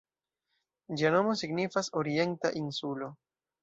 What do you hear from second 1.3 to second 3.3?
signifas "Orienta insulo".